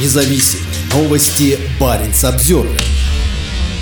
[0.00, 0.60] независим.
[0.92, 2.80] Новости Баренц Обзервер.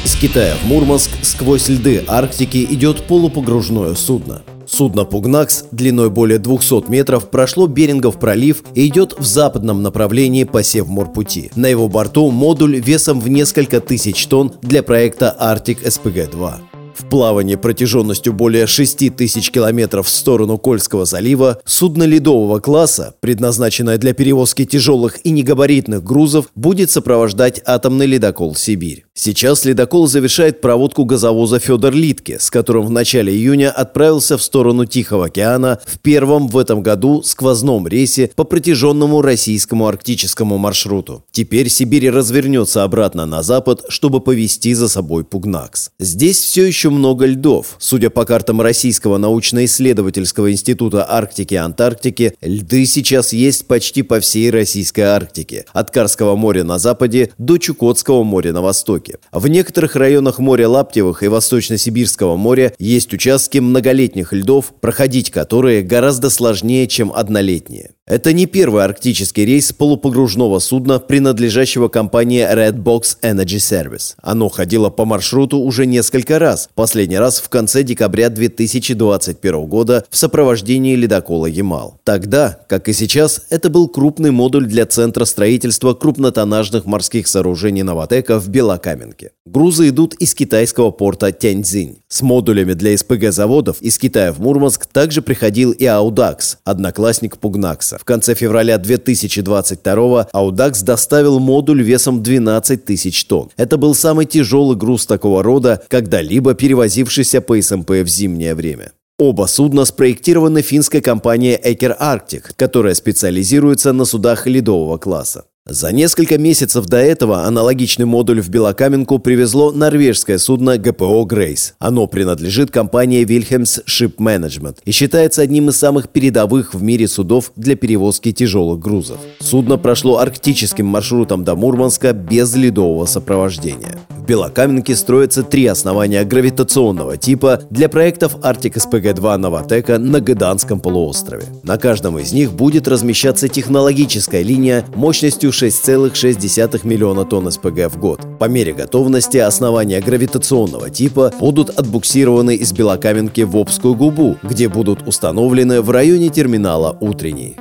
[0.04, 4.42] Из Китая в Мурманск сквозь льды Арктики идет полупогружное судно.
[4.66, 10.62] Судно «Пугнакс» длиной более 200 метров прошло Берингов пролив и идет в западном направлении по
[10.62, 11.50] Севморпути.
[11.54, 16.73] На его борту модуль весом в несколько тысяч тонн для проекта «Арктик СПГ-2».
[17.05, 23.98] В плавании протяженностью более 6 тысяч километров в сторону Кольского залива судно ледового класса, предназначенное
[23.98, 29.04] для перевозки тяжелых и негабаритных грузов, будет сопровождать атомный ледокол «Сибирь».
[29.17, 34.87] Сейчас ледокол завершает проводку газовоза Федор Литке, с которым в начале июня отправился в сторону
[34.87, 41.25] Тихого океана в первом в этом году сквозном рейсе по протяженному российскому арктическому маршруту.
[41.31, 45.93] Теперь Сибирь развернется обратно на запад, чтобы повести за собой Пугнакс.
[46.01, 47.77] Здесь все еще много льдов.
[47.79, 54.51] Судя по картам Российского научно-исследовательского института Арктики и Антарктики, льды сейчас есть почти по всей
[54.51, 55.67] российской Арктике.
[55.73, 59.03] От Карского моря на западе до Чукотского моря на востоке.
[59.33, 66.30] В некоторых районах моря Лаптевых и Восточно-Сибирского моря есть участки многолетних льдов, проходить которые гораздо
[66.30, 67.92] сложнее, чем однолетние.
[68.06, 74.14] Это не первый арктический рейс полупогружного судна, принадлежащего компании Redbox Energy Service.
[74.20, 80.19] Оно ходило по маршруту уже несколько раз, последний раз в конце декабря 2021 года в
[80.19, 81.98] сопровождении ледокола «Ямал».
[82.05, 88.38] Тогда, как и сейчас, это был крупный модуль для Центра строительства крупнотоннажных морских сооружений «Новотека»
[88.38, 89.30] в Белокаменке.
[89.47, 92.00] Грузы идут из китайского порта Тяньцзинь.
[92.08, 97.94] С модулями для СПГ-заводов из Китая в Мурманск также приходил и Аудакс, одноклассник Пугнакса.
[97.98, 103.50] В конце февраля 2022 Audax доставил модуль весом 12 тысяч тонн.
[103.56, 108.92] Это был самый тяжелый груз такого рода, когда-либо перевозившийся по СМП в зимнее время.
[109.19, 115.45] Оба судна спроектированы финской компанией Eker Arctic, которая специализируется на судах ледового класса.
[115.67, 121.73] За несколько месяцев до этого аналогичный модуль в Белокаменку привезло норвежское судно ГПО «Грейс».
[121.79, 127.50] Оно принадлежит компании Wilhelms Ship Management и считается одним из самых передовых в мире судов
[127.56, 129.16] для перевозки тяжелых грузов.
[129.41, 133.99] Судно прошло арктическим маршрутом до Мурманска без ледового сопровождения.
[134.25, 141.45] В Белокаменке строятся три основания гравитационного типа для проектов Arctic SPG-2 Новотека на Гыданском полуострове.
[141.62, 148.23] На каждом из них будет размещаться технологическая линия мощностью 6,6 миллиона тонн СПГ в год.
[148.39, 155.06] По мере готовности основания гравитационного типа будут отбуксированы из Белокаменки в Обскую губу, где будут
[155.06, 157.56] установлены в районе терминала «Утренний».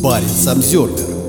[0.00, 1.26] Парень Самсервер